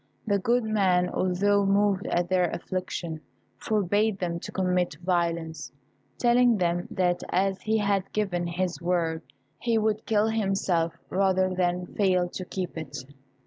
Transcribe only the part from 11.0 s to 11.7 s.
rather